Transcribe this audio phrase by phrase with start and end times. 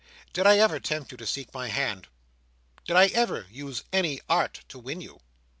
[0.33, 2.07] "Did I ever tempt you to seek my hand?
[2.85, 5.19] Did I ever use any art to win you?